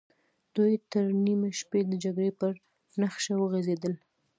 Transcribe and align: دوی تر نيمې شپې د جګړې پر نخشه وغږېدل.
دوی 0.55 0.73
تر 0.91 1.05
نيمې 1.25 1.51
شپې 1.59 1.79
د 1.87 1.93
جګړې 2.03 2.29
پر 2.39 2.53
نخشه 3.01 3.33
وغږېدل. 3.37 3.93